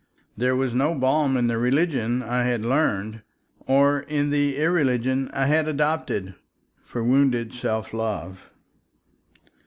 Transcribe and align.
There 0.35 0.55
was 0.55 0.73
no 0.73 0.95
balm 0.95 1.37
in 1.37 1.45
the 1.45 1.59
religion 1.59 2.23
I 2.23 2.41
had 2.45 2.65
learnt, 2.65 3.17
or 3.67 3.99
in 3.99 4.31
the 4.31 4.57
irreligion 4.57 5.29
I 5.31 5.45
had 5.45 5.67
adopted, 5.67 6.33
for 6.81 7.03
wounded 7.03 7.53
self 7.53 7.93
love. 7.93 8.49